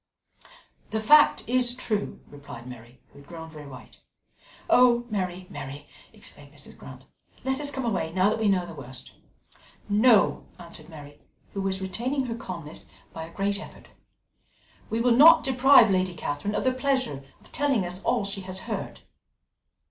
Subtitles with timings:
[0.89, 3.97] "The fact is true," replied Mary, who had grown very white.
[4.67, 6.75] "Oh, Mary, Mary!" exclaimed Mrs.
[6.75, 7.05] Grant,
[7.43, 9.11] "let us come away now that we know the worst."
[9.87, 11.21] "No," answered Mary,
[11.53, 13.89] who was retaining her calmness by a great effort,
[14.89, 19.01] "we will not deprive Lady Catherine of the pleasure of telling all she has heard."